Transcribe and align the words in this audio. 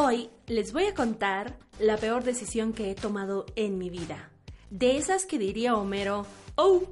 Hoy 0.00 0.30
les 0.46 0.72
voy 0.72 0.84
a 0.84 0.94
contar 0.94 1.58
la 1.80 1.96
peor 1.96 2.22
decisión 2.22 2.72
que 2.72 2.88
he 2.88 2.94
tomado 2.94 3.46
en 3.56 3.78
mi 3.78 3.90
vida. 3.90 4.30
De 4.70 4.96
esas 4.96 5.26
que 5.26 5.40
diría 5.40 5.74
Homero, 5.74 6.24
oh. 6.54 6.82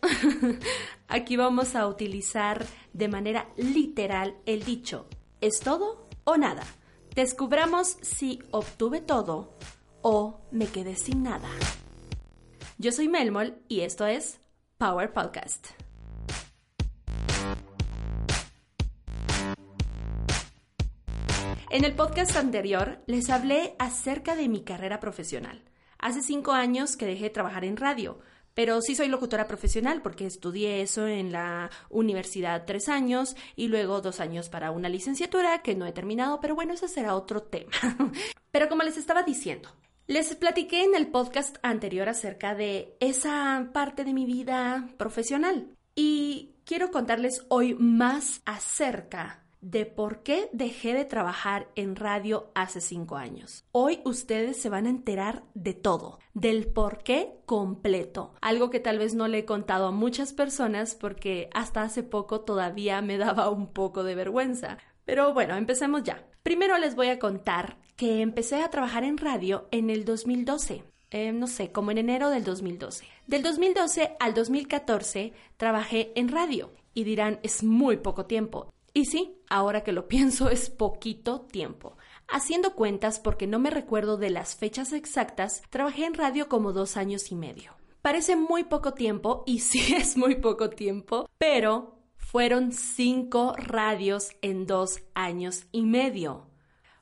Aquí 1.08 1.36
vamos 1.36 1.74
a 1.74 1.88
utilizar 1.88 2.64
de 2.92 3.08
manera 3.08 3.48
literal 3.56 4.36
el 4.46 4.62
dicho, 4.62 5.08
¿es 5.40 5.58
todo 5.58 6.06
o 6.22 6.36
nada? 6.36 6.62
Descubramos 7.16 7.96
si 8.00 8.38
obtuve 8.52 9.00
todo 9.00 9.58
o 10.00 10.38
me 10.52 10.68
quedé 10.68 10.94
sin 10.94 11.24
nada. 11.24 11.48
Yo 12.78 12.92
soy 12.92 13.08
Melmol 13.08 13.56
y 13.66 13.80
esto 13.80 14.06
es 14.06 14.38
Power 14.78 15.12
Podcast. 15.12 15.81
En 21.72 21.86
el 21.86 21.94
podcast 21.94 22.36
anterior 22.36 22.98
les 23.06 23.30
hablé 23.30 23.76
acerca 23.78 24.36
de 24.36 24.46
mi 24.46 24.62
carrera 24.62 25.00
profesional. 25.00 25.62
Hace 25.98 26.20
cinco 26.20 26.52
años 26.52 26.98
que 26.98 27.06
dejé 27.06 27.24
de 27.24 27.30
trabajar 27.30 27.64
en 27.64 27.78
radio, 27.78 28.18
pero 28.52 28.82
sí 28.82 28.94
soy 28.94 29.08
locutora 29.08 29.48
profesional 29.48 30.02
porque 30.02 30.26
estudié 30.26 30.82
eso 30.82 31.06
en 31.06 31.32
la 31.32 31.70
universidad 31.88 32.66
tres 32.66 32.90
años 32.90 33.36
y 33.56 33.68
luego 33.68 34.02
dos 34.02 34.20
años 34.20 34.50
para 34.50 34.70
una 34.70 34.90
licenciatura 34.90 35.62
que 35.62 35.74
no 35.74 35.86
he 35.86 35.92
terminado, 35.92 36.40
pero 36.40 36.54
bueno, 36.54 36.74
eso 36.74 36.88
será 36.88 37.14
otro 37.14 37.42
tema. 37.42 37.72
pero 38.50 38.68
como 38.68 38.82
les 38.82 38.98
estaba 38.98 39.22
diciendo, 39.22 39.70
les 40.06 40.34
platiqué 40.34 40.84
en 40.84 40.94
el 40.94 41.06
podcast 41.06 41.56
anterior 41.62 42.06
acerca 42.10 42.54
de 42.54 42.98
esa 43.00 43.70
parte 43.72 44.04
de 44.04 44.12
mi 44.12 44.26
vida 44.26 44.90
profesional 44.98 45.70
y 45.94 46.50
quiero 46.66 46.90
contarles 46.90 47.46
hoy 47.48 47.72
más 47.76 48.42
acerca 48.44 49.41
de 49.62 49.86
por 49.86 50.24
qué 50.24 50.50
dejé 50.52 50.92
de 50.92 51.04
trabajar 51.04 51.68
en 51.76 51.96
radio 51.96 52.50
hace 52.54 52.80
cinco 52.80 53.16
años. 53.16 53.64
Hoy 53.70 54.00
ustedes 54.04 54.60
se 54.60 54.68
van 54.68 54.86
a 54.86 54.90
enterar 54.90 55.44
de 55.54 55.72
todo, 55.72 56.18
del 56.34 56.66
por 56.66 57.02
qué 57.04 57.32
completo, 57.46 58.34
algo 58.40 58.70
que 58.70 58.80
tal 58.80 58.98
vez 58.98 59.14
no 59.14 59.28
le 59.28 59.38
he 59.38 59.44
contado 59.44 59.86
a 59.86 59.92
muchas 59.92 60.32
personas 60.32 60.96
porque 60.96 61.48
hasta 61.54 61.82
hace 61.82 62.02
poco 62.02 62.40
todavía 62.40 63.00
me 63.00 63.16
daba 63.18 63.48
un 63.48 63.68
poco 63.68 64.04
de 64.04 64.16
vergüenza. 64.16 64.78
Pero 65.04 65.32
bueno, 65.32 65.56
empecemos 65.56 66.02
ya. 66.02 66.26
Primero 66.42 66.76
les 66.78 66.96
voy 66.96 67.08
a 67.08 67.20
contar 67.20 67.78
que 67.96 68.20
empecé 68.20 68.62
a 68.62 68.70
trabajar 68.70 69.04
en 69.04 69.16
radio 69.16 69.68
en 69.70 69.90
el 69.90 70.04
2012. 70.04 70.82
Eh, 71.10 71.32
no 71.32 71.46
sé, 71.46 71.70
como 71.70 71.90
en 71.90 71.98
enero 71.98 72.30
del 72.30 72.42
2012. 72.42 73.04
Del 73.26 73.42
2012 73.42 74.16
al 74.18 74.34
2014 74.34 75.32
trabajé 75.56 76.12
en 76.16 76.28
radio. 76.28 76.72
Y 76.94 77.04
dirán, 77.04 77.38
es 77.42 77.62
muy 77.62 77.98
poco 77.98 78.26
tiempo. 78.26 78.72
Y 78.94 79.06
sí, 79.06 79.38
ahora 79.48 79.82
que 79.82 79.92
lo 79.92 80.08
pienso 80.08 80.50
es 80.50 80.70
poquito 80.70 81.42
tiempo. 81.42 81.96
Haciendo 82.28 82.74
cuentas 82.74 83.18
porque 83.18 83.46
no 83.46 83.58
me 83.58 83.70
recuerdo 83.70 84.16
de 84.16 84.30
las 84.30 84.56
fechas 84.56 84.92
exactas, 84.92 85.62
trabajé 85.70 86.04
en 86.04 86.14
radio 86.14 86.48
como 86.48 86.72
dos 86.72 86.96
años 86.96 87.30
y 87.30 87.34
medio. 87.34 87.72
Parece 88.00 88.36
muy 88.36 88.64
poco 88.64 88.94
tiempo 88.94 89.44
y 89.46 89.60
sí 89.60 89.94
es 89.94 90.16
muy 90.16 90.36
poco 90.36 90.70
tiempo, 90.70 91.28
pero 91.38 91.98
fueron 92.16 92.72
cinco 92.72 93.54
radios 93.56 94.30
en 94.40 94.66
dos 94.66 95.00
años 95.14 95.66
y 95.72 95.82
medio. 95.82 96.46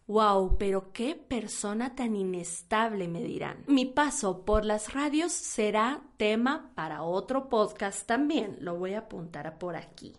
Wow, 0.06 0.56
pero 0.58 0.92
qué 0.92 1.14
persona 1.14 1.94
tan 1.94 2.16
inestable, 2.16 3.06
me 3.06 3.22
dirán. 3.22 3.62
Mi 3.68 3.86
paso 3.86 4.44
por 4.44 4.64
las 4.64 4.92
radios 4.92 5.30
será 5.30 6.02
tema 6.16 6.72
para 6.74 7.04
otro 7.04 7.48
podcast 7.48 8.08
también. 8.08 8.56
Lo 8.58 8.74
voy 8.76 8.94
a 8.94 9.00
apuntar 9.00 9.56
por 9.56 9.76
aquí 9.76 10.14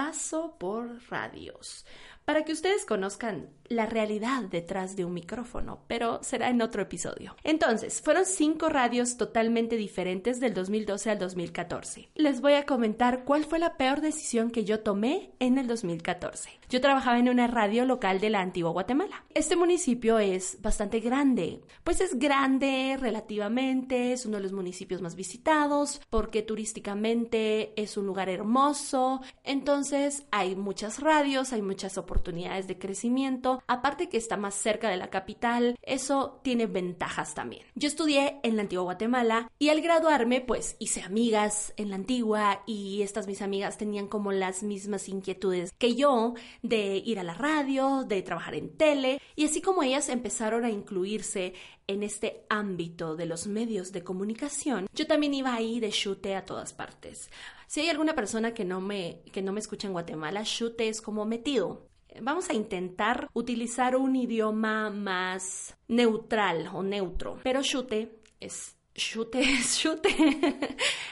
paso 0.00 0.56
por 0.58 0.98
radios, 1.10 1.84
para 2.30 2.44
que 2.44 2.52
ustedes 2.52 2.84
conozcan 2.84 3.48
la 3.64 3.86
realidad 3.86 4.44
detrás 4.44 4.94
de 4.94 5.04
un 5.04 5.14
micrófono, 5.14 5.80
pero 5.88 6.22
será 6.22 6.48
en 6.48 6.62
otro 6.62 6.82
episodio. 6.82 7.34
Entonces, 7.42 8.00
fueron 8.00 8.24
cinco 8.24 8.68
radios 8.68 9.16
totalmente 9.16 9.76
diferentes 9.76 10.38
del 10.38 10.54
2012 10.54 11.10
al 11.10 11.18
2014. 11.18 12.08
Les 12.14 12.40
voy 12.40 12.52
a 12.54 12.66
comentar 12.66 13.24
cuál 13.24 13.44
fue 13.44 13.58
la 13.58 13.76
peor 13.76 14.00
decisión 14.00 14.50
que 14.50 14.64
yo 14.64 14.80
tomé 14.80 15.32
en 15.40 15.58
el 15.58 15.66
2014. 15.66 16.50
Yo 16.68 16.80
trabajaba 16.80 17.18
en 17.18 17.28
una 17.28 17.48
radio 17.48 17.84
local 17.84 18.20
de 18.20 18.30
la 18.30 18.40
antigua 18.40 18.70
Guatemala. 18.70 19.24
Este 19.34 19.56
municipio 19.56 20.20
es 20.20 20.60
bastante 20.62 21.00
grande, 21.00 21.60
pues 21.82 22.00
es 22.00 22.16
grande 22.16 22.96
relativamente, 22.98 24.12
es 24.12 24.26
uno 24.26 24.36
de 24.36 24.44
los 24.44 24.52
municipios 24.52 25.00
más 25.00 25.16
visitados, 25.16 26.00
porque 26.10 26.42
turísticamente 26.42 27.72
es 27.80 27.96
un 27.96 28.06
lugar 28.06 28.28
hermoso, 28.28 29.20
entonces 29.44 30.24
hay 30.30 30.54
muchas 30.54 31.00
radios, 31.00 31.52
hay 31.52 31.62
muchas 31.62 31.98
oportunidades 31.98 32.19
de 32.22 32.78
crecimiento, 32.78 33.62
aparte 33.66 34.08
que 34.08 34.16
está 34.16 34.36
más 34.36 34.54
cerca 34.54 34.88
de 34.88 34.96
la 34.96 35.10
capital, 35.10 35.76
eso 35.82 36.40
tiene 36.42 36.66
ventajas 36.66 37.34
también. 37.34 37.64
Yo 37.74 37.88
estudié 37.88 38.40
en 38.42 38.56
la 38.56 38.62
antigua 38.62 38.84
Guatemala 38.84 39.50
y 39.58 39.68
al 39.68 39.80
graduarme 39.80 40.40
pues 40.40 40.76
hice 40.78 41.02
amigas 41.02 41.72
en 41.76 41.90
la 41.90 41.96
antigua 41.96 42.62
y 42.66 43.02
estas 43.02 43.26
mis 43.26 43.42
amigas 43.42 43.78
tenían 43.78 44.06
como 44.06 44.32
las 44.32 44.62
mismas 44.62 45.08
inquietudes 45.08 45.72
que 45.78 45.94
yo 45.94 46.34
de 46.62 47.02
ir 47.04 47.18
a 47.18 47.24
la 47.24 47.34
radio, 47.34 48.04
de 48.06 48.22
trabajar 48.22 48.54
en 48.54 48.76
tele 48.76 49.20
y 49.36 49.44
así 49.44 49.60
como 49.60 49.82
ellas 49.82 50.08
empezaron 50.08 50.64
a 50.64 50.70
incluirse 50.70 51.54
en 51.86 52.04
este 52.04 52.44
ámbito 52.48 53.16
de 53.16 53.26
los 53.26 53.48
medios 53.48 53.90
de 53.90 54.04
comunicación, 54.04 54.86
yo 54.94 55.08
también 55.08 55.34
iba 55.34 55.52
ahí 55.52 55.80
de 55.80 55.90
chute 55.90 56.36
a 56.36 56.44
todas 56.44 56.72
partes. 56.72 57.30
Si 57.66 57.80
hay 57.80 57.88
alguna 57.88 58.14
persona 58.14 58.54
que 58.54 58.64
no 58.64 58.80
me, 58.80 59.22
que 59.32 59.42
no 59.42 59.52
me 59.52 59.60
escucha 59.60 59.88
en 59.88 59.92
Guatemala, 59.92 60.44
chute 60.44 60.88
es 60.88 61.02
como 61.02 61.24
metido 61.24 61.89
vamos 62.20 62.50
a 62.50 62.54
intentar 62.54 63.28
utilizar 63.32 63.96
un 63.96 64.16
idioma 64.16 64.90
más 64.90 65.76
neutral 65.88 66.68
o 66.72 66.82
neutro, 66.82 67.38
pero 67.42 67.62
chute 67.62 68.20
es 68.40 68.76
chute 68.94 69.40
es 69.40 69.86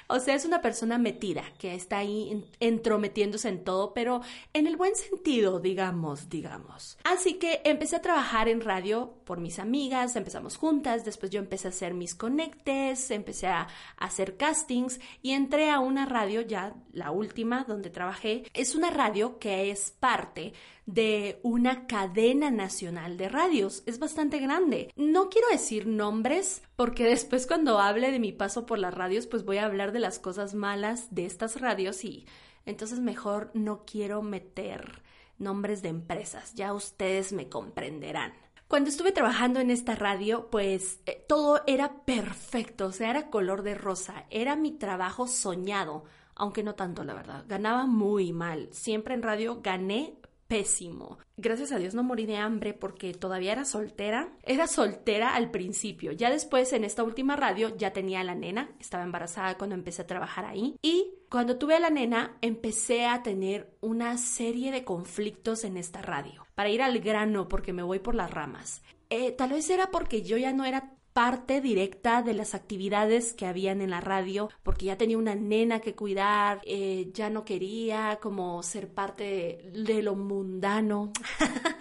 o 0.08 0.20
sea, 0.20 0.34
es 0.34 0.44
una 0.44 0.60
persona 0.60 0.98
metida 0.98 1.42
que 1.58 1.74
está 1.74 1.98
ahí 1.98 2.44
entrometiéndose 2.60 3.48
en 3.48 3.64
todo, 3.64 3.94
pero 3.94 4.20
en 4.52 4.66
el 4.66 4.76
buen 4.76 4.96
sentido, 4.96 5.60
digamos, 5.60 6.28
digamos. 6.28 6.98
Así 7.04 7.34
que 7.34 7.60
empecé 7.64 7.96
a 7.96 8.02
trabajar 8.02 8.48
en 8.48 8.60
radio 8.60 9.14
por 9.24 9.40
mis 9.40 9.58
amigas, 9.58 10.16
empezamos 10.16 10.56
juntas, 10.56 11.04
después 11.04 11.30
yo 11.30 11.38
empecé 11.40 11.68
a 11.68 11.70
hacer 11.70 11.94
mis 11.94 12.14
conectes, 12.14 13.10
empecé 13.10 13.48
a 13.48 13.68
hacer 13.96 14.36
castings 14.36 15.00
y 15.22 15.32
entré 15.32 15.70
a 15.70 15.80
una 15.80 16.06
radio 16.06 16.40
ya, 16.40 16.74
la 16.92 17.10
última 17.10 17.64
donde 17.64 17.90
trabajé. 17.90 18.44
Es 18.54 18.74
una 18.74 18.90
radio 18.90 19.38
que 19.38 19.70
es 19.70 19.90
parte 19.90 20.52
de 20.88 21.38
una 21.42 21.86
cadena 21.86 22.50
nacional 22.50 23.18
de 23.18 23.28
radios. 23.28 23.82
Es 23.84 23.98
bastante 23.98 24.38
grande. 24.38 24.90
No 24.96 25.28
quiero 25.28 25.48
decir 25.50 25.86
nombres 25.86 26.62
porque 26.76 27.04
después 27.04 27.46
cuando 27.46 27.67
hable 27.76 28.10
de 28.10 28.18
mi 28.18 28.32
paso 28.32 28.64
por 28.64 28.78
las 28.78 28.94
radios 28.94 29.26
pues 29.26 29.44
voy 29.44 29.58
a 29.58 29.66
hablar 29.66 29.92
de 29.92 30.00
las 30.00 30.18
cosas 30.18 30.54
malas 30.54 31.14
de 31.14 31.26
estas 31.26 31.60
radios 31.60 32.04
y 32.04 32.26
entonces 32.64 33.00
mejor 33.00 33.50
no 33.52 33.84
quiero 33.84 34.22
meter 34.22 35.02
nombres 35.38 35.82
de 35.82 35.88
empresas. 35.88 36.54
Ya 36.54 36.72
ustedes 36.72 37.32
me 37.32 37.48
comprenderán. 37.48 38.32
Cuando 38.68 38.90
estuve 38.90 39.12
trabajando 39.12 39.60
en 39.60 39.70
esta 39.70 39.94
radio, 39.94 40.50
pues 40.50 41.00
eh, 41.06 41.24
todo 41.26 41.62
era 41.66 42.04
perfecto, 42.04 42.86
o 42.86 42.92
sea, 42.92 43.10
era 43.10 43.30
color 43.30 43.62
de 43.62 43.74
rosa, 43.74 44.26
era 44.28 44.56
mi 44.56 44.72
trabajo 44.72 45.26
soñado, 45.26 46.04
aunque 46.34 46.62
no 46.62 46.74
tanto, 46.74 47.02
la 47.02 47.14
verdad. 47.14 47.44
Ganaba 47.48 47.86
muy 47.86 48.32
mal. 48.32 48.68
Siempre 48.72 49.14
en 49.14 49.22
radio 49.22 49.60
gané 49.62 50.18
pésimo. 50.48 51.18
Gracias 51.36 51.70
a 51.70 51.78
Dios 51.78 51.94
no 51.94 52.02
morí 52.02 52.26
de 52.26 52.36
hambre 52.36 52.74
porque 52.74 53.12
todavía 53.12 53.52
era 53.52 53.64
soltera. 53.64 54.32
Era 54.42 54.66
soltera 54.66 55.34
al 55.34 55.50
principio. 55.50 56.10
Ya 56.12 56.30
después 56.30 56.72
en 56.72 56.84
esta 56.84 57.04
última 57.04 57.36
radio 57.36 57.76
ya 57.76 57.92
tenía 57.92 58.20
a 58.20 58.24
la 58.24 58.34
nena. 58.34 58.70
Estaba 58.80 59.04
embarazada 59.04 59.56
cuando 59.56 59.76
empecé 59.76 60.02
a 60.02 60.06
trabajar 60.06 60.46
ahí. 60.46 60.74
Y 60.82 61.12
cuando 61.28 61.58
tuve 61.58 61.76
a 61.76 61.80
la 61.80 61.90
nena 61.90 62.36
empecé 62.40 63.06
a 63.06 63.22
tener 63.22 63.76
una 63.80 64.16
serie 64.18 64.72
de 64.72 64.84
conflictos 64.84 65.64
en 65.64 65.76
esta 65.76 66.02
radio. 66.02 66.46
Para 66.54 66.70
ir 66.70 66.82
al 66.82 66.98
grano 66.98 67.46
porque 67.48 67.72
me 67.72 67.82
voy 67.82 68.00
por 68.00 68.14
las 68.14 68.30
ramas. 68.30 68.82
Eh, 69.10 69.32
tal 69.32 69.50
vez 69.50 69.70
era 69.70 69.90
porque 69.90 70.22
yo 70.22 70.36
ya 70.36 70.52
no 70.52 70.64
era 70.64 70.97
parte 71.18 71.60
directa 71.60 72.22
de 72.22 72.32
las 72.32 72.54
actividades 72.54 73.32
que 73.32 73.44
habían 73.44 73.80
en 73.80 73.90
la 73.90 74.00
radio, 74.00 74.50
porque 74.62 74.86
ya 74.86 74.96
tenía 74.96 75.18
una 75.18 75.34
nena 75.34 75.80
que 75.80 75.96
cuidar, 75.96 76.60
eh, 76.64 77.10
ya 77.12 77.28
no 77.28 77.44
quería 77.44 78.20
como 78.22 78.62
ser 78.62 78.86
parte 78.94 79.68
de 79.74 80.00
lo 80.00 80.14
mundano. 80.14 81.12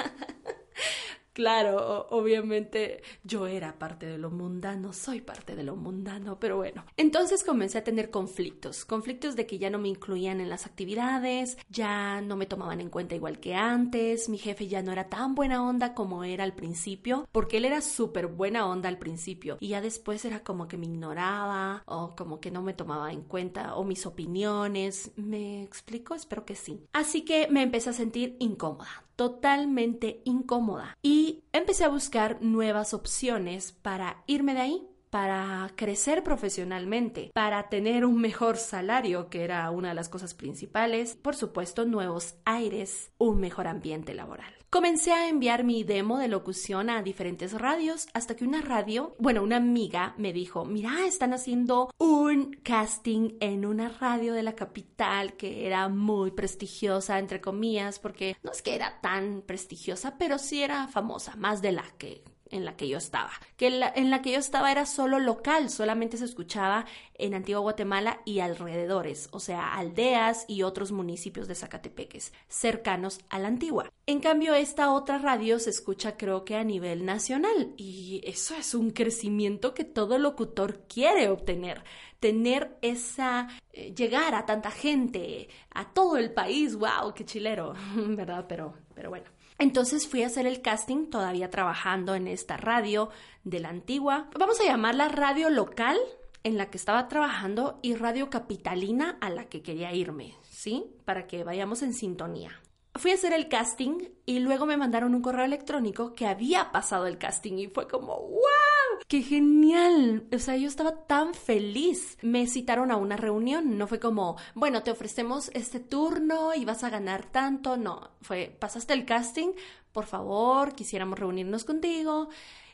Claro, 1.38 2.07
obviamente 2.10 3.04
yo 3.24 3.45
era 3.45 3.78
parte 3.78 4.07
de 4.07 4.18
lo 4.18 4.31
mundano, 4.31 4.92
soy 4.92 5.22
parte 5.22 5.56
de 5.56 5.62
lo 5.62 5.75
mundano, 5.75 6.39
pero 6.39 6.57
bueno. 6.57 6.84
Entonces 6.98 7.44
comencé 7.44 7.78
a 7.78 7.84
tener 7.84 8.10
conflictos, 8.10 8.86
conflictos 8.86 9.36
de 9.36 9.45
que 9.45 9.60
ya 9.60 9.69
no 9.69 9.78
me 9.78 9.88
incluían 9.88 10.42
en 10.42 10.50
las 10.50 10.66
actividades, 10.66 11.60
ya 11.69 12.22
no 12.22 12.38
me 12.38 12.48
tomaban 12.48 12.81
en 12.81 12.89
cuenta 12.89 13.13
igual 13.13 13.39
que 13.39 13.54
antes, 13.54 14.30
mi 14.30 14.39
jefe 14.39 14.68
ya 14.68 14.81
no 14.81 14.92
era 14.92 15.10
tan 15.10 15.36
buena 15.36 15.63
onda 15.63 15.94
como 15.94 16.24
era 16.24 16.44
al 16.44 16.56
principio, 16.56 17.28
porque 17.31 17.57
él 17.57 17.66
era 17.66 17.81
súper 17.81 18.25
buena 18.25 18.66
onda 18.66 18.90
al 18.90 18.98
principio 18.98 19.57
y 19.60 19.68
ya 19.68 19.81
después 19.81 20.25
era 20.25 20.44
como 20.44 20.68
que 20.68 20.78
me 20.78 20.88
ignoraba 20.88 21.83
o 21.86 22.16
como 22.16 22.40
que 22.40 22.50
no 22.50 22.63
me 22.63 22.74
tomaba 22.74 23.12
en 23.12 23.22
cuenta 23.22 23.75
o 23.75 23.83
mis 23.83 24.07
opiniones. 24.07 25.12
¿Me 25.18 25.62
explico? 25.62 26.16
Espero 26.16 26.45
que 26.45 26.56
sí. 26.56 26.88
Así 26.94 27.22
que 27.22 27.48
me 27.51 27.62
empecé 27.62 27.92
a 27.92 27.94
sentir 27.94 28.38
incómoda 28.40 29.06
totalmente 29.18 30.22
incómoda 30.24 30.98
y 31.04 31.44
empecé 31.52 31.84
a 31.84 31.90
buscar 31.90 32.42
nuevas 32.42 32.94
opciones 32.94 33.74
para 33.74 34.24
irme 34.28 34.54
de 34.54 34.62
ahí 34.62 34.88
para 35.10 35.72
crecer 35.75 36.24
profesionalmente, 36.24 37.31
para 37.34 37.69
tener 37.69 38.06
un 38.06 38.19
mejor 38.19 38.58
salario, 38.58 39.30
que 39.30 39.44
era 39.44 39.69
una 39.72 39.90
de 39.90 39.96
las 39.96 40.10
cosas 40.10 40.34
principales, 40.34 41.16
por 41.16 41.36
supuesto, 41.36 41.86
nuevos 41.86 42.36
aires, 42.46 43.12
un 43.18 43.40
mejor 43.40 43.68
ambiente 43.68 44.14
laboral. 44.14 44.56
Comencé 44.69 45.14
a 45.14 45.30
enviar 45.30 45.64
mi 45.64 45.86
demo 45.86 46.18
de 46.18 46.28
locución 46.28 46.90
a 46.90 47.02
diferentes 47.02 47.54
radios 47.54 48.08
hasta 48.14 48.36
que 48.36 48.44
una 48.44 48.62
radio, 48.62 49.16
bueno, 49.18 49.42
una 49.42 49.56
amiga 49.56 50.14
me 50.18 50.34
dijo, 50.34 50.66
mira, 50.66 51.06
están 51.08 51.34
haciendo 51.34 51.90
un 51.98 52.52
casting 52.64 53.38
en 53.40 53.66
una 53.66 53.88
radio 53.88 54.34
de 54.34 54.44
la 54.44 54.56
capital 54.56 55.38
que 55.38 55.66
era 55.66 55.88
muy 55.88 56.31
prestigiosa, 56.31 57.18
entre 57.18 57.40
comillas, 57.40 57.98
porque 58.00 58.36
no 58.44 58.52
es 58.52 58.62
que 58.62 58.75
era 58.75 59.00
tan 59.00 59.42
prestigiosa, 59.42 60.18
pero 60.18 60.38
sí 60.38 60.62
era 60.62 60.90
famosa, 60.90 61.38
más 61.38 61.62
de 61.62 61.72
la 61.72 61.86
que 61.98 62.25
en 62.51 62.65
la 62.65 62.75
que 62.75 62.88
yo 62.88 62.97
estaba. 62.97 63.31
Que 63.55 63.67
en 63.67 64.09
la, 64.09 64.21
que 64.21 64.31
yo 64.31 64.39
estaba 64.39 64.71
era 64.71 64.85
solo 64.85 65.19
local, 65.19 65.69
solamente 65.69 66.17
se 66.17 66.25
escuchaba 66.25 66.85
en 67.15 67.33
Antigua 67.33 67.61
Guatemala 67.61 68.21
y 68.25 68.39
alrededores, 68.39 69.29
o 69.31 69.39
sea, 69.39 69.73
aldeas 69.73 70.45
y 70.47 70.63
otros 70.63 70.91
municipios 70.91 71.47
de 71.47 71.55
Zacatepeques, 71.55 72.33
cercanos 72.47 73.19
a 73.29 73.39
la 73.39 73.47
Antigua. 73.47 73.91
En 74.05 74.19
cambio, 74.19 74.53
esta 74.53 74.91
otra 74.91 75.17
radio 75.17 75.59
se 75.59 75.69
escucha 75.69 76.17
creo 76.17 76.45
que 76.45 76.55
a 76.55 76.63
nivel 76.63 77.05
nacional 77.05 77.73
y 77.77 78.21
eso 78.23 78.55
es 78.55 78.73
un 78.73 78.91
crecimiento 78.91 79.73
que 79.73 79.83
todo 79.83 80.17
locutor 80.17 80.81
quiere 80.88 81.29
obtener 81.29 81.83
tener 82.19 82.77
esa, 82.81 83.47
eh, 83.73 83.94
llegar 83.94 84.33
a 84.35 84.45
tanta 84.45 84.71
gente, 84.71 85.49
a 85.71 85.94
todo 85.94 86.17
el 86.17 86.33
país, 86.33 86.75
wow, 86.75 87.13
qué 87.15 87.25
chilero, 87.25 87.73
¿verdad? 87.95 88.45
Pero, 88.47 88.73
pero 88.94 89.09
bueno. 89.09 89.37
Entonces 89.59 90.07
fui 90.07 90.24
a 90.24 90.27
hacer 90.27 90.45
el 90.45 90.62
casting 90.62 91.09
todavía 91.09 91.50
trabajando 91.50 92.15
en 92.15 92.27
esta 92.27 92.57
radio 92.57 93.09
de 93.44 93.59
la 93.59 93.69
antigua. 93.69 94.30
Vamos 94.38 94.59
a 94.62 94.65
llamarla 94.65 95.09
radio 95.09 95.50
local 95.50 95.98
en 96.44 96.57
la 96.57 96.69
que 96.69 96.77
estaba 96.77 97.07
trabajando 97.07 97.80
y 97.81 97.95
radio 97.95 98.30
capitalina 98.30 99.18
a 99.19 99.30
la 99.30 99.45
que 99.45 99.62
quería 99.62 99.94
irme, 99.94 100.36
¿sí? 100.50 100.86
Para 101.06 101.27
que 101.27 101.44
vayamos 101.44 101.81
en 101.81 101.94
sintonía. 101.94 102.62
Fui 102.97 103.11
a 103.11 103.13
hacer 103.13 103.31
el 103.33 103.47
casting 103.47 104.09
y 104.25 104.39
luego 104.39 104.65
me 104.65 104.75
mandaron 104.75 105.13
un 105.13 105.21
correo 105.21 105.45
electrónico 105.45 106.13
que 106.13 106.25
había 106.25 106.71
pasado 106.71 107.05
el 107.05 107.19
casting 107.19 107.53
y 107.57 107.67
fue 107.67 107.88
como, 107.88 108.17
¡wow! 108.17 108.99
¡Qué 109.07 109.21
genial! 109.21 110.27
O 110.33 110.39
sea, 110.39 110.55
yo 110.57 110.67
estaba 110.67 111.05
tan 111.05 111.35
feliz. 111.35 112.17
Me 112.23 112.47
citaron 112.47 112.89
a 112.89 112.97
una 112.97 113.15
reunión, 113.15 113.77
no 113.77 113.85
fue 113.85 113.99
como, 113.99 114.38
bueno, 114.55 114.81
te 114.81 114.91
ofrecemos 114.91 115.51
este 115.53 115.79
turno 115.79 116.55
y 116.55 116.65
vas 116.65 116.83
a 116.83 116.89
ganar 116.89 117.25
tanto, 117.31 117.77
no, 117.77 118.09
fue, 118.21 118.55
pasaste 118.59 118.94
el 118.94 119.05
casting, 119.05 119.49
por 119.91 120.05
favor, 120.05 120.73
quisiéramos 120.73 121.19
reunirnos 121.19 121.65
contigo. 121.65 122.29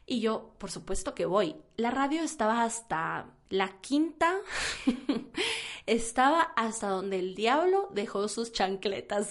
Y 0.06 0.20
yo, 0.20 0.54
por 0.58 0.72
supuesto 0.72 1.16
que 1.16 1.26
voy. 1.26 1.56
La 1.76 1.90
radio 1.90 2.22
estaba 2.22 2.64
hasta 2.64 3.26
la 3.54 3.70
quinta, 3.82 4.34
estaba 5.86 6.42
hasta 6.42 6.88
donde 6.88 7.20
el 7.20 7.36
diablo 7.36 7.88
dejó 7.94 8.28
sus 8.28 8.52
chancletas, 8.52 9.30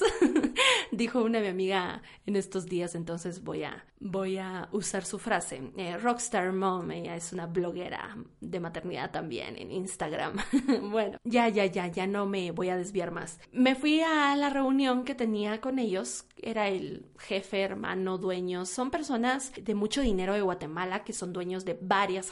dijo 0.93 1.23
una 1.23 1.41
mi 1.41 1.49
amiga 1.49 2.03
en 2.25 2.37
estos 2.37 2.67
días, 2.67 2.95
entonces 2.95 3.43
voy 3.43 3.65
a, 3.65 3.85
voy 3.99 4.39
a 4.39 4.69
usar 4.71 5.05
su 5.05 5.19
frase. 5.19 5.73
Eh, 5.77 5.99
Rockstar 5.99 6.53
Mom, 6.53 6.89
ella 6.93 7.17
es 7.17 7.33
una 7.33 7.47
bloguera 7.47 8.17
de 8.41 8.61
maternidad 8.61 9.11
también 9.11 9.57
en 9.59 9.73
Instagram. 9.73 10.37
bueno, 10.93 11.19
ya, 11.25 11.49
ya, 11.49 11.67
ya, 11.67 11.89
ya 11.89 12.07
no 12.07 12.25
me 12.25 12.53
voy 12.53 12.69
a 12.69 12.77
desviar 12.77 13.11
más. 13.11 13.41
Me 13.51 13.75
fui 13.75 14.03
a 14.03 14.37
la 14.37 14.51
reunión 14.51 15.05
que 15.05 15.17
tenía 15.17 15.61
con 15.61 15.81
ellos, 15.81 16.27
era 16.37 16.69
el 16.69 17.07
jefe, 17.19 17.63
hermano, 17.63 18.19
dueño, 18.19 18.67
son 18.67 18.93
personas 18.93 19.53
de 19.61 19.75
mucho 19.75 20.01
dinero 20.01 20.35
de 20.35 20.43
Guatemala 20.43 21.03
que 21.03 21.13
son 21.13 21.33
dueños 21.33 21.65
de 21.65 21.75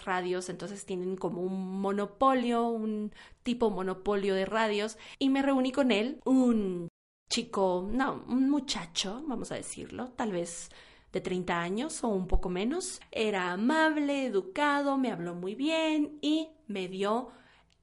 radios, 0.05 0.49
entonces 0.49 0.85
tienen 0.87 1.17
como 1.17 1.43
un 1.43 1.81
monopolio, 1.81 2.69
un 2.69 3.13
tipo 3.43 3.71
monopolio 3.71 4.35
de 4.35 4.47
radios, 4.47 4.99
y 5.19 5.29
me 5.29 5.43
reuní 5.43 5.73
con 5.73 5.93
él, 5.93 6.21
un 6.25 6.89
chico, 7.31 7.89
no, 7.91 8.25
un 8.29 8.51
muchacho, 8.51 9.23
vamos 9.27 9.53
a 9.53 9.55
decirlo, 9.55 10.09
tal 10.11 10.33
vez 10.33 10.71
de 11.13 11.21
30 11.21 11.61
años 11.61 12.05
o 12.05 12.09
un 12.09 12.27
poco 12.27 12.49
menos. 12.49 13.01
Era 13.11 13.53
amable, 13.53 14.27
educado, 14.27 14.99
me 14.99 15.11
habló 15.11 15.35
muy 15.35 15.55
bien 15.55 16.19
y 16.21 16.49
me 16.67 16.89
dio 16.89 17.31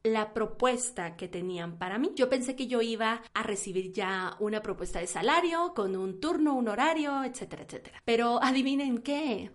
la 0.04 0.34
propuesta 0.34 1.18
que 1.18 1.28
tenían 1.28 1.78
para 1.78 1.98
mí. 1.98 2.12
Yo 2.16 2.30
pensé 2.30 2.56
que 2.56 2.68
yo 2.68 2.82
iba 2.82 3.22
a 3.34 3.44
recibir 3.44 3.92
ya 3.92 4.36
una 4.40 4.62
propuesta 4.62 5.00
de 5.00 5.08
salario 5.08 5.74
con 5.74 5.96
un 5.96 6.20
turno, 6.20 6.54
un 6.54 6.70
horario, 6.70 7.24
etcétera, 7.24 7.64
etcétera. 7.64 8.02
Pero 8.06 8.42
adivinen 8.42 9.00
qué 9.00 9.52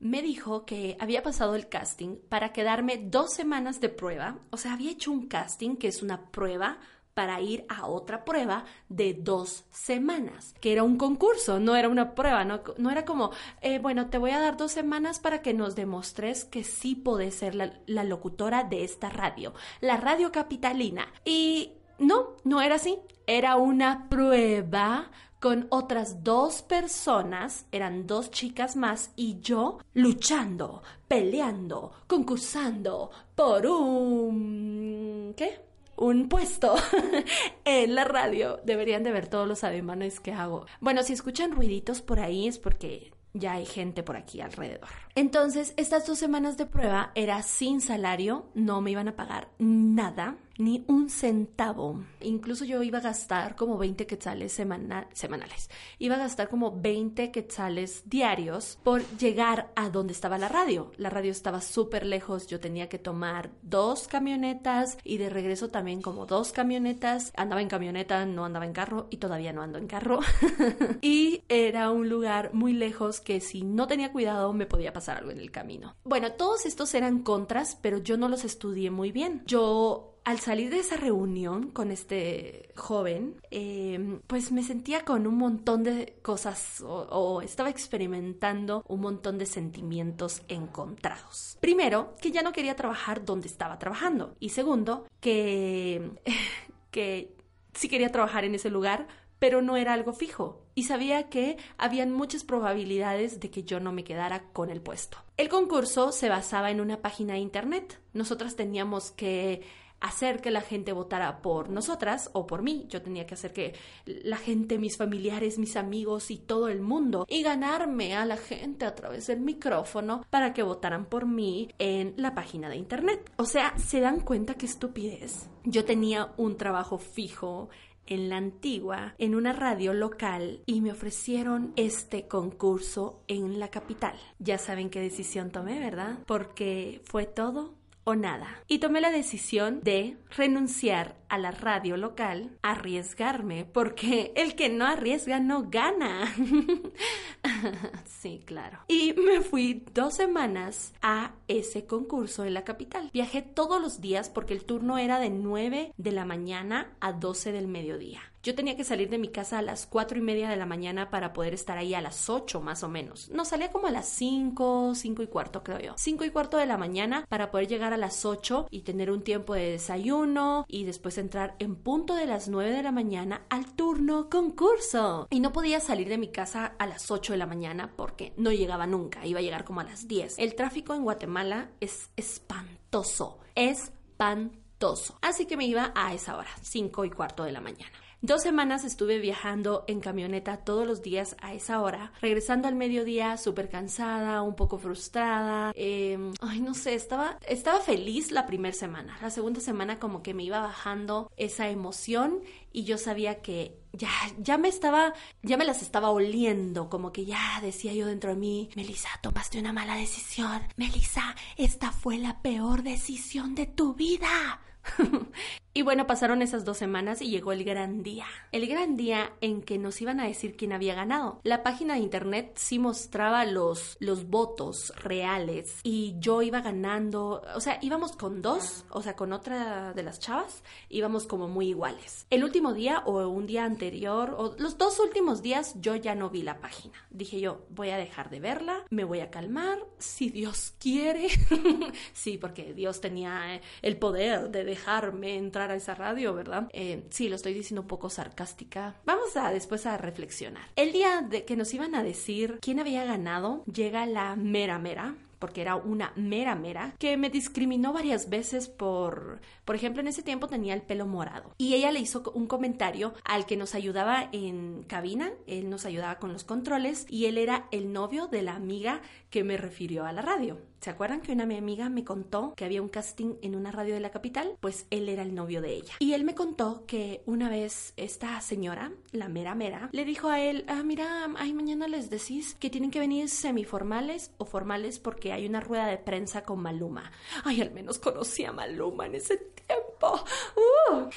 me 0.00 0.22
dijo 0.22 0.64
que 0.64 0.96
había 1.00 1.22
pasado 1.22 1.54
el 1.54 1.68
casting 1.68 2.16
para 2.28 2.52
quedarme 2.52 2.98
dos 2.98 3.32
semanas 3.32 3.80
de 3.80 3.88
prueba, 3.88 4.38
o 4.50 4.56
sea, 4.56 4.74
había 4.74 4.92
hecho 4.92 5.10
un 5.10 5.26
casting 5.26 5.76
que 5.76 5.88
es 5.88 6.02
una 6.02 6.30
prueba 6.30 6.78
para 7.14 7.40
ir 7.40 7.64
a 7.68 7.88
otra 7.88 8.24
prueba 8.24 8.64
de 8.88 9.12
dos 9.12 9.64
semanas, 9.72 10.54
que 10.60 10.72
era 10.72 10.84
un 10.84 10.96
concurso, 10.96 11.58
no 11.58 11.74
era 11.74 11.88
una 11.88 12.14
prueba, 12.14 12.44
no, 12.44 12.62
no 12.76 12.92
era 12.92 13.04
como, 13.04 13.32
eh, 13.60 13.80
bueno, 13.80 14.08
te 14.08 14.18
voy 14.18 14.30
a 14.30 14.38
dar 14.38 14.56
dos 14.56 14.70
semanas 14.70 15.18
para 15.18 15.42
que 15.42 15.52
nos 15.52 15.74
demostres 15.74 16.44
que 16.44 16.62
sí 16.62 16.94
podés 16.94 17.34
ser 17.34 17.56
la, 17.56 17.72
la 17.86 18.04
locutora 18.04 18.62
de 18.62 18.84
esta 18.84 19.10
radio, 19.10 19.52
la 19.80 19.96
radio 19.96 20.30
capitalina. 20.30 21.08
Y 21.24 21.72
no, 21.98 22.36
no 22.44 22.60
era 22.60 22.76
así, 22.76 23.00
era 23.26 23.56
una 23.56 24.08
prueba 24.08 25.10
con 25.40 25.66
otras 25.70 26.24
dos 26.24 26.62
personas, 26.62 27.66
eran 27.72 28.06
dos 28.06 28.30
chicas 28.30 28.76
más, 28.76 29.12
y 29.16 29.40
yo 29.40 29.78
luchando, 29.94 30.82
peleando, 31.06 31.92
concursando 32.06 33.10
por 33.34 33.66
un... 33.66 35.34
¿qué? 35.36 35.68
un 35.98 36.28
puesto 36.28 36.76
en 37.64 37.94
la 37.94 38.04
radio. 38.04 38.60
Deberían 38.64 39.02
de 39.02 39.12
ver 39.12 39.26
todos 39.26 39.48
los 39.48 39.64
ademanes 39.64 40.20
que 40.20 40.32
hago. 40.32 40.66
Bueno, 40.80 41.02
si 41.02 41.12
escuchan 41.12 41.52
ruiditos 41.52 42.02
por 42.02 42.20
ahí 42.20 42.46
es 42.46 42.58
porque 42.58 43.12
ya 43.34 43.54
hay 43.54 43.66
gente 43.66 44.02
por 44.02 44.16
aquí 44.16 44.40
alrededor. 44.40 44.88
Entonces, 45.18 45.74
estas 45.76 46.06
dos 46.06 46.16
semanas 46.16 46.56
de 46.56 46.66
prueba 46.66 47.10
era 47.16 47.42
sin 47.42 47.80
salario, 47.80 48.46
no 48.54 48.80
me 48.80 48.92
iban 48.92 49.08
a 49.08 49.16
pagar 49.16 49.48
nada 49.58 50.36
ni 50.58 50.84
un 50.88 51.08
centavo. 51.08 52.04
Incluso 52.20 52.64
yo 52.64 52.82
iba 52.82 52.98
a 52.98 53.02
gastar 53.02 53.54
como 53.54 53.78
20 53.78 54.06
quetzales 54.06 54.52
semanales. 54.52 55.70
Iba 55.98 56.16
a 56.16 56.18
gastar 56.18 56.48
como 56.48 56.78
20 56.80 57.30
quetzales 57.30 58.02
diarios 58.06 58.78
por 58.82 59.02
llegar 59.18 59.72
a 59.76 59.88
donde 59.88 60.12
estaba 60.12 60.36
la 60.36 60.48
radio. 60.48 60.90
La 60.96 61.10
radio 61.10 61.30
estaba 61.30 61.60
súper 61.60 62.04
lejos. 62.04 62.48
Yo 62.48 62.60
tenía 62.60 62.88
que 62.88 62.98
tomar 62.98 63.50
dos 63.62 64.08
camionetas 64.08 64.98
y 65.04 65.18
de 65.18 65.30
regreso 65.30 65.68
también 65.68 66.02
como 66.02 66.26
dos 66.26 66.52
camionetas. 66.52 67.32
Andaba 67.36 67.62
en 67.62 67.68
camioneta, 67.68 68.26
no 68.26 68.44
andaba 68.44 68.66
en 68.66 68.72
carro 68.72 69.06
y 69.10 69.18
todavía 69.18 69.52
no 69.52 69.62
ando 69.62 69.78
en 69.78 69.86
carro. 69.86 70.18
y 71.00 71.42
era 71.48 71.90
un 71.92 72.08
lugar 72.08 72.52
muy 72.52 72.72
lejos 72.72 73.20
que 73.20 73.40
si 73.40 73.62
no 73.62 73.86
tenía 73.86 74.12
cuidado 74.12 74.52
me 74.52 74.66
podía 74.66 74.92
pasar 74.92 75.07
algo 75.16 75.30
en 75.30 75.40
el 75.40 75.50
camino. 75.50 75.96
Bueno, 76.04 76.32
todos 76.32 76.66
estos 76.66 76.94
eran 76.94 77.22
contras, 77.22 77.78
pero 77.80 77.98
yo 77.98 78.16
no 78.16 78.28
los 78.28 78.44
estudié 78.44 78.90
muy 78.90 79.12
bien. 79.12 79.42
Yo 79.46 80.18
al 80.28 80.40
salir 80.40 80.68
de 80.68 80.80
esa 80.80 80.98
reunión 80.98 81.70
con 81.70 81.90
este 81.90 82.68
joven, 82.76 83.40
em, 83.50 84.20
pues 84.26 84.52
me 84.52 84.62
sentía 84.62 85.02
con 85.02 85.26
un 85.26 85.38
montón 85.38 85.82
de 85.84 86.18
cosas 86.20 86.84
o, 86.86 87.40
estaba 87.40 87.70
experimentando 87.70 88.84
un 88.88 89.00
montón 89.00 89.38
de 89.38 89.46
sentimientos 89.46 90.42
encontrados. 90.48 91.56
Primero, 91.60 92.14
que 92.20 92.30
ya 92.30 92.42
no 92.42 92.52
quería 92.52 92.76
trabajar 92.76 93.24
donde 93.24 93.48
estaba 93.48 93.78
trabajando. 93.78 94.36
Y 94.38 94.50
segundo, 94.50 95.06
que, 95.20 96.10
que 96.90 97.34
sí 97.72 97.88
quería 97.88 98.12
trabajar 98.12 98.44
en 98.44 98.54
ese 98.54 98.68
lugar, 98.68 99.08
pero 99.38 99.62
no 99.62 99.76
era 99.76 99.92
algo 99.92 100.12
fijo 100.12 100.62
y 100.74 100.84
sabía 100.84 101.28
que 101.28 101.56
habían 101.76 102.12
muchas 102.12 102.44
probabilidades 102.44 103.40
de 103.40 103.50
que 103.50 103.64
yo 103.64 103.80
no 103.80 103.92
me 103.92 104.04
quedara 104.04 104.44
con 104.52 104.70
el 104.70 104.80
puesto. 104.80 105.18
El 105.36 105.48
concurso 105.48 106.12
se 106.12 106.28
basaba 106.28 106.70
en 106.70 106.80
una 106.80 107.00
página 107.02 107.34
de 107.34 107.40
internet. 107.40 108.00
Nosotras 108.12 108.56
teníamos 108.56 109.10
que 109.10 109.62
hacer 110.00 110.40
que 110.40 110.50
la 110.50 110.60
gente 110.60 110.92
votara 110.92 111.42
por 111.42 111.70
nosotras 111.70 112.30
o 112.32 112.46
por 112.46 112.62
mí. 112.62 112.86
Yo 112.88 113.02
tenía 113.02 113.26
que 113.26 113.34
hacer 113.34 113.52
que 113.52 113.74
la 114.04 114.36
gente, 114.36 114.78
mis 114.78 114.96
familiares, 114.96 115.58
mis 115.58 115.76
amigos 115.76 116.30
y 116.30 116.38
todo 116.38 116.68
el 116.68 116.80
mundo 116.80 117.26
y 117.28 117.42
ganarme 117.42 118.16
a 118.16 118.24
la 118.24 118.36
gente 118.36 118.84
a 118.84 118.94
través 118.94 119.26
del 119.26 119.40
micrófono 119.40 120.24
para 120.30 120.52
que 120.52 120.62
votaran 120.62 121.06
por 121.06 121.26
mí 121.26 121.68
en 121.78 122.14
la 122.16 122.34
página 122.34 122.68
de 122.68 122.76
internet. 122.76 123.32
O 123.36 123.44
sea, 123.44 123.76
¿se 123.78 124.00
dan 124.00 124.20
cuenta 124.20 124.54
qué 124.54 124.66
estupidez? 124.66 125.48
Yo 125.64 125.84
tenía 125.84 126.32
un 126.36 126.56
trabajo 126.56 126.98
fijo 126.98 127.68
en 128.08 128.28
la 128.28 128.36
antigua, 128.36 129.14
en 129.18 129.34
una 129.34 129.52
radio 129.52 129.94
local, 129.94 130.62
y 130.66 130.80
me 130.80 130.92
ofrecieron 130.92 131.72
este 131.76 132.26
concurso 132.26 133.22
en 133.28 133.58
la 133.60 133.68
capital. 133.68 134.16
Ya 134.38 134.58
saben 134.58 134.90
qué 134.90 135.00
decisión 135.00 135.50
tomé, 135.50 135.78
¿verdad? 135.78 136.18
Porque 136.26 137.00
fue 137.04 137.26
todo 137.26 137.78
o 138.08 138.14
nada. 138.14 138.62
Y 138.68 138.78
tomé 138.78 139.02
la 139.02 139.10
decisión 139.10 139.80
de 139.82 140.16
renunciar 140.34 141.16
a 141.28 141.36
la 141.36 141.50
radio 141.50 141.98
local, 141.98 142.56
arriesgarme, 142.62 143.66
porque 143.66 144.32
el 144.34 144.54
que 144.54 144.70
no 144.70 144.86
arriesga 144.86 145.40
no 145.40 145.68
gana. 145.68 146.34
sí, 148.04 148.42
claro. 148.44 148.78
Y 148.88 149.14
me 149.14 149.40
fui 149.40 149.84
dos 149.94 150.14
semanas 150.14 150.92
a 151.02 151.34
ese 151.48 151.86
concurso 151.86 152.44
en 152.44 152.54
la 152.54 152.64
capital. 152.64 153.10
Viajé 153.12 153.42
todos 153.42 153.80
los 153.80 154.00
días 154.00 154.28
porque 154.28 154.54
el 154.54 154.64
turno 154.64 154.98
era 154.98 155.20
de 155.20 155.30
9 155.30 155.92
de 155.96 156.12
la 156.12 156.24
mañana 156.24 156.96
a 157.00 157.12
12 157.12 157.52
del 157.52 157.68
mediodía. 157.68 158.20
Yo 158.42 158.54
tenía 158.54 158.76
que 158.76 158.84
salir 158.84 159.10
de 159.10 159.18
mi 159.18 159.28
casa 159.28 159.58
a 159.58 159.62
las 159.62 159.86
cuatro 159.86 160.16
y 160.16 160.20
media 160.20 160.48
de 160.48 160.56
la 160.56 160.66
mañana 160.66 161.10
para 161.10 161.32
poder 161.32 161.54
estar 161.54 161.76
ahí 161.76 161.94
a 161.94 162.00
las 162.00 162.30
8 162.30 162.60
más 162.60 162.82
o 162.84 162.88
menos. 162.88 163.28
No, 163.30 163.44
salía 163.44 163.72
como 163.72 163.88
a 163.88 163.90
las 163.90 164.08
5, 164.08 164.94
5 164.94 165.22
y 165.22 165.26
cuarto 165.26 165.64
creo 165.64 165.80
yo. 165.80 165.94
5 165.96 166.24
y 166.24 166.30
cuarto 166.30 166.56
de 166.56 166.66
la 166.66 166.78
mañana 166.78 167.26
para 167.28 167.50
poder 167.50 167.66
llegar 167.66 167.92
a 167.92 167.96
las 167.96 168.24
8 168.24 168.68
y 168.70 168.82
tener 168.82 169.10
un 169.10 169.22
tiempo 169.22 169.54
de 169.54 169.72
desayuno 169.72 170.64
y 170.68 170.84
después 170.84 171.18
entrar 171.18 171.56
en 171.58 171.74
punto 171.74 172.14
de 172.14 172.26
las 172.26 172.48
9 172.48 172.70
de 172.70 172.82
la 172.82 172.92
mañana 172.92 173.42
al 173.50 173.74
turno 173.74 174.30
concurso. 174.30 175.26
Y 175.30 175.40
no 175.40 175.52
podía 175.52 175.80
salir 175.80 176.08
de 176.08 176.18
mi 176.18 176.28
casa 176.28 176.74
a 176.78 176.86
las 176.86 177.10
8 177.10 177.32
de 177.32 177.38
la 177.38 177.46
mañana 177.46 177.92
porque 177.96 178.32
no 178.36 178.52
llegaba 178.52 178.86
nunca, 178.86 179.26
iba 179.26 179.40
a 179.40 179.42
llegar 179.42 179.64
como 179.64 179.80
a 179.80 179.84
las 179.84 180.06
10. 180.06 180.38
El 180.38 180.54
tráfico 180.54 180.94
en 180.94 181.02
Guatemala 181.02 181.70
es 181.80 182.10
espantoso, 182.16 183.38
espantoso. 183.56 185.18
Así 185.22 185.46
que 185.46 185.56
me 185.56 185.66
iba 185.66 185.92
a 185.96 186.14
esa 186.14 186.36
hora, 186.36 186.50
5 186.62 187.04
y 187.04 187.10
cuarto 187.10 187.42
de 187.42 187.52
la 187.52 187.60
mañana. 187.60 187.92
Dos 188.20 188.42
semanas 188.42 188.84
estuve 188.84 189.20
viajando 189.20 189.84
en 189.86 190.00
camioneta 190.00 190.56
todos 190.56 190.84
los 190.84 191.02
días 191.02 191.36
a 191.40 191.54
esa 191.54 191.80
hora, 191.80 192.12
regresando 192.20 192.66
al 192.66 192.74
mediodía 192.74 193.36
súper 193.36 193.68
cansada, 193.68 194.42
un 194.42 194.56
poco 194.56 194.76
frustrada. 194.76 195.70
Em, 195.76 196.32
ay, 196.40 196.60
no 196.60 196.74
sé, 196.74 196.94
estaba, 196.94 197.38
estaba 197.46 197.78
feliz 197.78 198.32
la 198.32 198.44
primera 198.44 198.74
semana. 198.74 199.16
La 199.22 199.30
segunda 199.30 199.60
semana 199.60 200.00
como 200.00 200.24
que 200.24 200.34
me 200.34 200.42
iba 200.42 200.58
bajando 200.58 201.30
esa 201.36 201.68
emoción 201.68 202.40
y 202.72 202.82
yo 202.82 202.98
sabía 202.98 203.40
que 203.40 203.78
ya, 203.92 204.10
ya 204.40 204.58
me 204.58 204.66
estaba, 204.66 205.14
ya 205.44 205.56
me 205.56 205.64
las 205.64 205.82
estaba 205.82 206.10
oliendo, 206.10 206.90
como 206.90 207.12
que 207.12 207.24
ya 207.24 207.60
decía 207.62 207.94
yo 207.94 208.08
dentro 208.08 208.30
de 208.30 208.36
mí, 208.36 208.68
Melissa, 208.74 209.10
tomaste 209.22 209.60
una 209.60 209.72
mala 209.72 209.94
decisión. 209.94 210.60
Melissa, 210.76 211.36
esta 211.56 211.92
fue 211.92 212.18
la 212.18 212.42
peor 212.42 212.82
decisión 212.82 213.54
de 213.54 213.66
tu 213.66 213.94
vida. 213.94 214.60
y 215.78 215.82
bueno, 215.82 216.08
pasaron 216.08 216.42
esas 216.42 216.64
dos 216.64 216.76
semanas 216.76 217.22
y 217.22 217.30
llegó 217.30 217.52
el 217.52 217.62
gran 217.62 218.02
día. 218.02 218.26
El 218.50 218.66
gran 218.66 218.96
día 218.96 219.34
en 219.40 219.62
que 219.62 219.78
nos 219.78 220.02
iban 220.02 220.18
a 220.18 220.26
decir 220.26 220.56
quién 220.56 220.72
había 220.72 220.96
ganado. 220.96 221.38
La 221.44 221.62
página 221.62 221.94
de 221.94 222.00
internet 222.00 222.50
sí 222.56 222.80
mostraba 222.80 223.44
los, 223.44 223.96
los 224.00 224.28
votos 224.28 224.92
reales 224.96 225.78
y 225.84 226.16
yo 226.18 226.42
iba 226.42 226.62
ganando, 226.62 227.44
o 227.54 227.60
sea, 227.60 227.78
íbamos 227.80 228.16
con 228.16 228.42
dos, 228.42 228.86
o 228.90 229.02
sea, 229.02 229.14
con 229.14 229.32
otra 229.32 229.92
de 229.92 230.02
las 230.02 230.18
chavas, 230.18 230.64
íbamos 230.88 231.28
como 231.28 231.46
muy 231.46 231.68
iguales. 231.68 232.26
El 232.28 232.42
último 232.42 232.74
día 232.74 233.04
o 233.06 233.28
un 233.28 233.46
día 233.46 233.64
anterior, 233.64 234.34
o 234.36 234.56
los 234.58 234.78
dos 234.78 234.98
últimos 234.98 235.42
días, 235.42 235.76
yo 235.80 235.94
ya 235.94 236.16
no 236.16 236.28
vi 236.28 236.42
la 236.42 236.58
página. 236.58 237.06
Dije 237.10 237.38
yo, 237.38 237.66
voy 237.70 237.90
a 237.90 237.98
dejar 237.98 238.30
de 238.30 238.40
verla, 238.40 238.84
me 238.90 239.04
voy 239.04 239.20
a 239.20 239.30
calmar, 239.30 239.78
si 239.98 240.28
Dios 240.28 240.74
quiere. 240.80 241.28
sí, 242.14 242.36
porque 242.36 242.74
Dios 242.74 243.00
tenía 243.00 243.60
el 243.80 243.96
poder 243.96 244.50
de 244.50 244.64
dejarme 244.64 245.36
entrar 245.36 245.67
a 245.70 245.76
esa 245.76 245.94
radio, 245.94 246.34
¿verdad? 246.34 246.68
Eh, 246.72 247.04
sí, 247.10 247.28
lo 247.28 247.36
estoy 247.36 247.54
diciendo 247.54 247.82
un 247.82 247.88
poco 247.88 248.10
sarcástica. 248.10 248.96
Vamos 249.04 249.36
a 249.36 249.50
después 249.52 249.86
a 249.86 249.96
reflexionar. 249.96 250.68
El 250.76 250.92
día 250.92 251.22
de 251.22 251.44
que 251.44 251.56
nos 251.56 251.72
iban 251.74 251.94
a 251.94 252.02
decir 252.02 252.58
quién 252.60 252.80
había 252.80 253.04
ganado, 253.04 253.64
llega 253.66 254.06
la 254.06 254.36
mera 254.36 254.78
mera 254.78 255.16
porque 255.38 255.60
era 255.60 255.76
una 255.76 256.12
mera 256.16 256.54
mera, 256.54 256.94
que 256.98 257.16
me 257.16 257.30
discriminó 257.30 257.92
varias 257.92 258.28
veces 258.28 258.68
por, 258.68 259.40
por 259.64 259.76
ejemplo, 259.76 260.00
en 260.00 260.08
ese 260.08 260.22
tiempo 260.22 260.48
tenía 260.48 260.74
el 260.74 260.82
pelo 260.82 261.06
morado. 261.06 261.54
Y 261.58 261.74
ella 261.74 261.92
le 261.92 262.00
hizo 262.00 262.22
un 262.34 262.46
comentario 262.46 263.14
al 263.24 263.46
que 263.46 263.56
nos 263.56 263.74
ayudaba 263.74 264.28
en 264.32 264.84
cabina, 264.84 265.32
él 265.46 265.70
nos 265.70 265.84
ayudaba 265.86 266.18
con 266.18 266.32
los 266.32 266.44
controles 266.44 267.06
y 267.08 267.26
él 267.26 267.38
era 267.38 267.68
el 267.70 267.92
novio 267.92 268.26
de 268.26 268.42
la 268.42 268.54
amiga 268.54 269.00
que 269.30 269.44
me 269.44 269.56
refirió 269.56 270.06
a 270.06 270.12
la 270.12 270.22
radio. 270.22 270.58
¿Se 270.80 270.90
acuerdan 270.90 271.20
que 271.20 271.32
una 271.32 271.44
mi 271.44 271.56
amiga 271.56 271.88
me 271.88 272.04
contó 272.04 272.54
que 272.56 272.64
había 272.64 272.82
un 272.82 272.88
casting 272.88 273.34
en 273.42 273.56
una 273.56 273.72
radio 273.72 273.94
de 273.94 274.00
la 274.00 274.10
capital? 274.10 274.56
Pues 274.60 274.86
él 274.90 275.08
era 275.08 275.22
el 275.22 275.34
novio 275.34 275.60
de 275.60 275.74
ella. 275.74 275.94
Y 275.98 276.12
él 276.12 276.22
me 276.24 276.36
contó 276.36 276.84
que 276.86 277.22
una 277.26 277.48
vez 277.48 277.94
esta 277.96 278.40
señora, 278.40 278.92
la 279.10 279.28
mera 279.28 279.56
mera, 279.56 279.88
le 279.92 280.04
dijo 280.04 280.28
a 280.28 280.40
él, 280.40 280.64
ah, 280.68 280.84
mira, 280.84 281.28
ay, 281.36 281.52
mañana 281.52 281.88
les 281.88 282.10
decís 282.10 282.54
que 282.54 282.70
tienen 282.70 282.92
que 282.92 283.00
venir 283.00 283.28
semiformales 283.28 284.30
o 284.38 284.44
formales 284.44 285.00
porque 285.00 285.32
hay 285.32 285.46
una 285.46 285.60
rueda 285.60 285.86
de 285.86 285.98
prensa 285.98 286.42
con 286.42 286.60
Maluma. 286.60 287.10
Ay, 287.44 287.60
al 287.60 287.72
menos 287.72 287.98
conocí 287.98 288.44
a 288.44 288.52
Maluma 288.52 289.06
en 289.06 289.16
ese 289.16 289.36
tiempo. 289.36 290.24
Uh. 290.56 291.08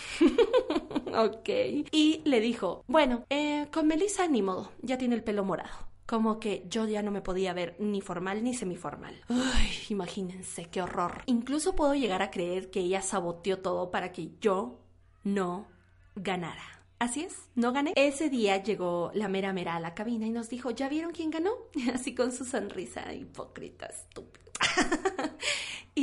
ok. 1.25 1.49
Y 1.91 2.21
le 2.25 2.39
dijo, 2.39 2.83
bueno, 2.87 3.25
eh, 3.29 3.67
con 3.71 3.87
Melissa 3.87 4.27
ni 4.27 4.41
modo, 4.41 4.71
ya 4.81 4.97
tiene 4.97 5.13
el 5.13 5.23
pelo 5.23 5.43
morado 5.43 5.90
como 6.11 6.41
que 6.41 6.65
yo 6.69 6.85
ya 6.85 7.01
no 7.01 7.09
me 7.09 7.21
podía 7.21 7.53
ver 7.53 7.77
ni 7.79 8.01
formal 8.01 8.43
ni 8.43 8.53
semiformal. 8.53 9.15
Ay, 9.29 9.69
imagínense 9.87 10.65
qué 10.65 10.81
horror. 10.81 11.23
Incluso 11.25 11.73
puedo 11.73 11.95
llegar 11.95 12.21
a 12.21 12.31
creer 12.31 12.69
que 12.69 12.81
ella 12.81 13.01
saboteó 13.01 13.59
todo 13.59 13.91
para 13.91 14.11
que 14.11 14.31
yo 14.41 14.81
no 15.23 15.69
ganara. 16.15 16.83
Así 16.99 17.21
es, 17.21 17.49
no 17.55 17.71
gané. 17.71 17.93
Ese 17.95 18.29
día 18.29 18.61
llegó 18.61 19.11
la 19.13 19.29
mera 19.29 19.53
mera 19.53 19.77
a 19.77 19.79
la 19.79 19.93
cabina 19.93 20.27
y 20.27 20.31
nos 20.31 20.49
dijo, 20.49 20.71
¿ya 20.71 20.89
vieron 20.89 21.13
quién 21.13 21.31
ganó? 21.31 21.51
Así 21.93 22.13
con 22.13 22.33
su 22.33 22.43
sonrisa 22.43 23.13
hipócrita, 23.13 23.85
estúpida. 23.85 24.40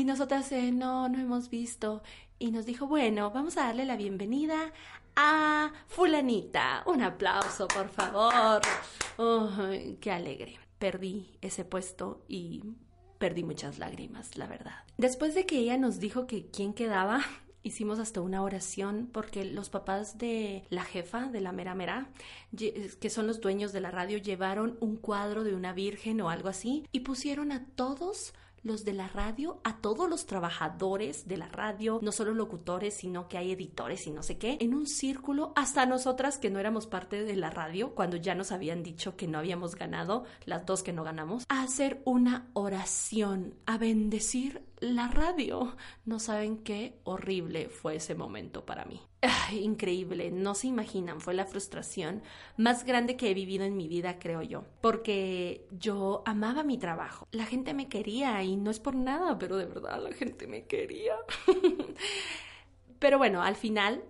Nosotras, 0.09 0.51
no, 0.73 1.09
no 1.09 1.21
hemos 1.21 1.51
visto. 1.51 2.03
Y 2.39 2.51
nos 2.51 2.65
dijo, 2.65 2.87
bueno, 2.87 3.31
vamos 3.31 3.57
a 3.57 3.65
darle 3.65 3.85
la 3.85 3.97
bienvenida 3.97 4.73
a 5.15 5.71
fulanita. 5.87 6.83
Un 6.87 7.03
aplauso, 7.03 7.69
por 7.69 7.89
favor. 7.91 8.63
qué 10.01 10.11
alegre. 10.11 10.59
Perdí 10.79 11.37
ese 11.43 11.65
puesto 11.65 12.25
y 12.27 12.63
perdí 13.19 13.45
muchas 13.45 13.79
lágrimas, 13.79 14.37
la 14.39 14.47
verdad. 14.47 14.85
Después 14.97 15.35
de 15.35 15.45
que 15.45 15.59
ella 15.59 15.77
nos 15.77 16.01
dijo 16.01 16.27
que 16.27 16.47
quién 16.47 16.73
quedaba, 16.73 17.21
hicimos 17.63 17.99
hasta 17.99 18.23
una 18.23 18.43
oración 18.43 19.11
porque 19.13 19.45
los 19.45 19.69
papás 19.69 20.17
de 20.17 20.65
la 20.71 20.85
jefa, 20.85 21.29
de 21.29 21.43
la 21.43 21.53
mera 21.53 21.75
mera, 21.75 22.09
que 22.57 23.11
son 23.11 23.27
los 23.27 23.43
dueños 23.43 23.73
de 23.73 23.83
la 23.83 23.91
radio, 23.91 24.17
llevaron 24.17 24.79
un 24.81 24.97
cuadro 24.97 25.45
de 25.45 25.55
una 25.55 25.75
virgen 25.75 26.23
o 26.23 26.31
algo 26.31 26.49
así 26.49 26.87
y 26.93 27.01
pusieron 27.01 27.53
a 27.53 27.67
todos 27.67 28.33
los 28.63 28.85
de 28.85 28.93
la 28.93 29.09
radio, 29.09 29.61
a 29.65 29.79
todos 29.79 30.09
los 30.09 30.27
trabajadores 30.27 31.27
de 31.27 31.37
la 31.37 31.49
radio, 31.49 31.99
no 32.03 32.13
solo 32.13 32.35
locutores, 32.35 32.95
sino 32.95 33.29
que 33.29 33.39
hay 33.39 33.53
editores 33.53 34.07
y 34.07 34.11
no 34.11 34.23
sé 34.23 34.39
qué, 34.39 34.59
en 34.61 34.75
un 34.75 34.87
círculo, 34.87 35.53
hasta 35.57 35.87
nosotras 35.87 36.39
que 36.39 36.51
no 36.51 36.59
éramos 36.59 36.87
parte 36.87 37.25
de 37.25 37.37
la 37.37 37.51
radio, 37.51 37.95
cuando 37.95 38.17
ya 38.17 38.35
nos 38.35 38.53
habían 38.53 38.83
dicho 38.83 39.17
que 39.17 39.29
no 39.29 39.39
habíamos 39.39 39.75
ganado, 39.75 40.25
las 40.45 40.67
dos 40.67 40.83
que 40.83 40.93
no 40.93 41.05
ganamos, 41.05 41.45
a 41.49 41.63
hacer 41.63 42.03
una 42.05 42.49
oración, 42.55 43.55
a 43.67 43.79
bendecir 43.79 44.68
la 44.81 45.09
radio. 45.09 45.77
No 46.05 46.19
saben 46.19 46.59
qué 46.59 46.99
horrible 47.05 47.69
fue 47.69 47.97
ese 47.97 48.15
momento 48.15 48.65
para 48.65 48.85
mí. 48.85 49.01
increíble, 49.53 50.31
no 50.31 50.55
se 50.55 50.69
imaginan, 50.69 51.21
fue 51.21 51.35
la 51.35 51.47
frustración 51.47 52.23
más 52.57 52.85
grande 52.85 53.17
que 53.17 53.31
he 53.31 53.35
vivido 53.35 53.65
en 53.65 53.77
mi 53.77 53.89
vida, 53.89 54.19
creo 54.19 54.43
yo, 54.43 54.65
porque 54.81 55.67
yo 55.73 56.23
amaba 56.27 56.63
mi 56.63 56.79
trabajo, 56.79 57.27
la 57.33 57.47
gente 57.47 57.75
me 57.75 57.89
quería 57.89 58.43
y 58.43 58.57
no 58.57 58.71
es 58.71 58.79
por 58.79 58.95
nada, 58.95 59.39
pero 59.39 59.57
de 59.57 59.67
verdad 59.67 60.01
la 60.03 60.13
gente 60.13 60.47
me 60.47 60.67
quería. 60.67 61.17
pero 62.99 63.19
bueno, 63.19 63.43
al 63.43 63.57
final 63.57 64.05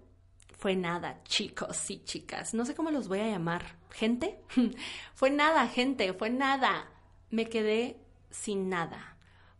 fue 0.57 0.77
nada, 0.77 1.23
chicos 1.25 1.91
y 1.91 2.03
chicas, 2.05 2.53
no 2.53 2.65
sé 2.65 2.75
cómo 2.75 2.91
los 2.91 3.09
voy 3.09 3.21
a 3.21 3.29
llamar, 3.29 3.77
gente, 3.91 4.41
fue 5.15 5.31
nada, 5.31 5.67
gente, 5.69 6.13
fue 6.13 6.31
nada, 6.31 6.91
me 7.31 7.49
quedé 7.49 7.97
sin 8.31 8.69
nada 8.69 9.18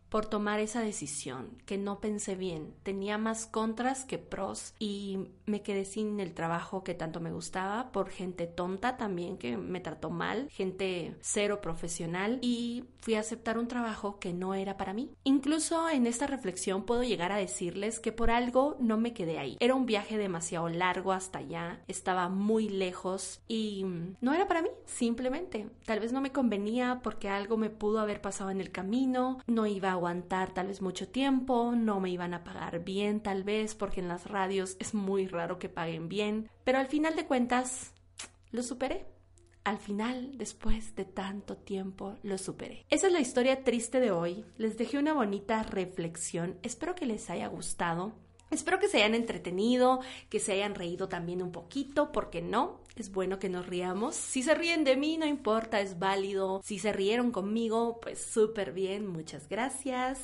por 0.09 0.25
tomar 0.25 0.59
esa 0.59 0.81
decisión, 0.81 1.49
que 1.65 1.77
no 1.77 1.99
pensé 1.99 2.35
bien. 2.35 2.73
Tenía 2.83 3.17
más 3.17 3.45
contras 3.45 4.05
que 4.05 4.17
pros 4.17 4.73
y 4.79 5.29
me 5.45 5.61
quedé 5.61 5.85
sin 5.85 6.19
el 6.19 6.33
trabajo 6.33 6.83
que 6.83 6.93
tanto 6.93 7.19
me 7.19 7.31
gustaba 7.31 7.91
por 7.91 8.09
gente 8.09 8.47
tonta 8.47 8.97
también 8.97 9.37
que 9.37 9.57
me 9.57 9.79
trató 9.79 10.09
mal, 10.09 10.47
gente 10.49 11.15
cero 11.21 11.61
profesional 11.61 12.39
y 12.41 12.85
fui 12.99 13.15
a 13.15 13.19
aceptar 13.19 13.57
un 13.57 13.67
trabajo 13.67 14.19
que 14.19 14.33
no 14.33 14.53
era 14.53 14.77
para 14.77 14.93
mí. 14.93 15.11
Incluso 15.23 15.89
en 15.89 16.07
esta 16.07 16.27
reflexión 16.27 16.83
puedo 16.83 17.03
llegar 17.03 17.31
a 17.31 17.37
decirles 17.37 17.99
que 17.99 18.11
por 18.11 18.31
algo 18.31 18.75
no 18.79 18.97
me 18.97 19.13
quedé 19.13 19.39
ahí. 19.39 19.57
Era 19.59 19.75
un 19.75 19.85
viaje 19.85 20.17
demasiado 20.17 20.69
largo 20.69 21.11
hasta 21.11 21.39
allá, 21.39 21.81
estaba 21.87 22.29
muy 22.29 22.69
lejos 22.69 23.41
y 23.47 23.85
no 24.21 24.33
era 24.33 24.47
para 24.47 24.61
mí, 24.61 24.69
simplemente. 24.85 25.67
Tal 25.85 25.99
vez 25.99 26.11
no 26.11 26.21
me 26.21 26.31
convenía 26.31 27.01
porque 27.03 27.29
algo 27.29 27.57
me 27.57 27.69
pudo 27.69 27.99
haber 27.99 28.21
pasado 28.21 28.49
en 28.49 28.61
el 28.61 28.71
camino, 28.71 29.39
no 29.47 29.65
iba 29.65 29.91
a 29.91 29.98
aguantar 29.99 30.53
tal 30.53 30.67
vez 30.67 30.81
mucho 30.81 31.07
tiempo, 31.07 31.73
no 31.75 31.99
me 31.99 32.09
iban 32.09 32.33
a 32.33 32.43
pagar 32.43 32.83
bien 32.83 33.21
tal 33.21 33.43
vez, 33.43 33.75
porque 33.75 33.99
en 33.99 34.07
las 34.07 34.25
radios 34.25 34.77
es 34.79 34.93
muy 34.93 35.27
raro 35.27 35.59
que 35.59 35.69
paguen 35.69 36.09
bien, 36.09 36.49
pero 36.63 36.79
al 36.79 36.87
final 36.87 37.15
de 37.15 37.25
cuentas 37.27 37.93
lo 38.51 38.63
superé. 38.63 39.05
al 39.65 39.77
final, 39.77 40.31
después 40.37 40.95
de 40.95 41.05
tanto 41.05 41.55
tiempo, 41.57 42.15
lo 42.23 42.39
superé. 42.39 42.85
Esa 42.89 43.05
es 43.07 43.13
la 43.13 43.19
historia 43.19 43.63
triste 43.63 43.99
de 43.99 44.09
hoy. 44.09 44.43
Les 44.57 44.77
dejé 44.77 44.97
una 44.97 45.13
bonita 45.13 45.61
reflexión. 45.61 46.57
Espero 46.63 46.95
que 46.95 47.05
les 47.05 47.29
haya 47.29 47.47
gustado. 47.47 48.13
Espero 48.49 48.79
que 48.79 48.87
se 48.87 48.97
hayan 48.97 49.13
entretenido, 49.13 49.99
que 50.29 50.39
se 50.39 50.53
hayan 50.53 50.73
reído 50.73 51.07
también 51.07 51.43
un 51.43 51.51
poquito, 51.51 52.11
porque 52.11 52.41
no, 52.41 52.79
es 52.99 53.11
bueno 53.11 53.39
que 53.39 53.49
nos 53.49 53.65
riamos. 53.65 54.15
Si 54.15 54.43
se 54.43 54.53
ríen 54.55 54.83
de 54.83 54.95
mí, 54.95 55.17
no 55.17 55.25
importa, 55.25 55.79
es 55.81 55.99
válido. 55.99 56.61
Si 56.63 56.79
se 56.79 56.93
rieron 56.93 57.31
conmigo, 57.31 57.99
pues 58.01 58.19
súper 58.19 58.73
bien, 58.73 59.07
muchas 59.07 59.47
gracias. 59.47 60.19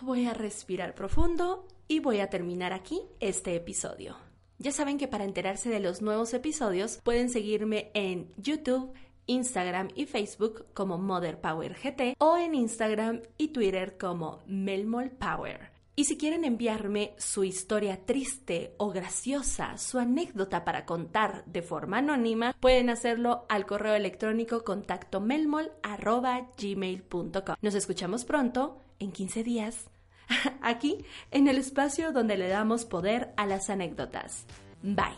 Voy 0.00 0.26
a 0.26 0.34
respirar 0.34 0.94
profundo 0.94 1.66
y 1.88 2.00
voy 2.00 2.20
a 2.20 2.28
terminar 2.28 2.72
aquí 2.72 3.02
este 3.20 3.54
episodio. 3.54 4.16
Ya 4.58 4.72
saben 4.72 4.98
que 4.98 5.08
para 5.08 5.24
enterarse 5.24 5.68
de 5.68 5.80
los 5.80 6.00
nuevos 6.00 6.32
episodios 6.32 6.98
pueden 7.02 7.28
seguirme 7.28 7.90
en 7.94 8.32
YouTube, 8.36 8.92
Instagram 9.26 9.88
y 9.94 10.06
Facebook 10.06 10.66
como 10.72 10.98
Mother 10.98 11.40
Power 11.40 11.74
GT 11.74 12.14
o 12.18 12.36
en 12.36 12.54
Instagram 12.54 13.22
y 13.36 13.48
Twitter 13.48 13.98
como 13.98 14.42
Melmol 14.46 15.10
Power. 15.10 15.75
Y 15.98 16.04
si 16.04 16.18
quieren 16.18 16.44
enviarme 16.44 17.14
su 17.16 17.42
historia 17.42 18.04
triste 18.04 18.74
o 18.76 18.90
graciosa, 18.90 19.78
su 19.78 19.98
anécdota 19.98 20.62
para 20.62 20.84
contar 20.84 21.42
de 21.46 21.62
forma 21.62 21.96
anónima, 21.98 22.54
pueden 22.60 22.90
hacerlo 22.90 23.46
al 23.48 23.64
correo 23.64 23.94
electrónico 23.94 24.62
contacto 24.62 25.22
melmol.gmail.com. 25.22 27.56
Nos 27.62 27.74
escuchamos 27.74 28.26
pronto, 28.26 28.78
en 28.98 29.10
15 29.10 29.42
días, 29.42 29.88
aquí 30.60 31.02
en 31.30 31.48
el 31.48 31.56
espacio 31.56 32.12
donde 32.12 32.36
le 32.36 32.48
damos 32.48 32.84
poder 32.84 33.32
a 33.38 33.46
las 33.46 33.70
anécdotas. 33.70 34.44
Bye. 34.82 35.16